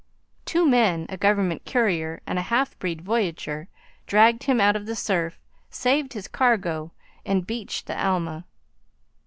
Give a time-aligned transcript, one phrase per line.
[0.45, 3.67] Two men, a government courier and a half breed voyageur,
[4.07, 5.39] dragged him out of the surf,
[5.69, 6.91] saved his cargo,
[7.23, 8.45] and beached the Alma.